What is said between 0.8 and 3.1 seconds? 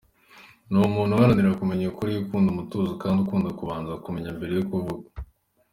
umuntu uharanira kumenya ukuri, ukunda umutuzo